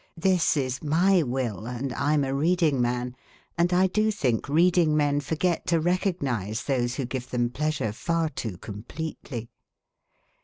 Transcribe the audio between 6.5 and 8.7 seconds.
those who give them pleasure far too